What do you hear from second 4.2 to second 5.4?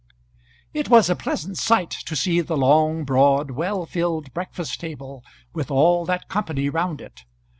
breakfast table,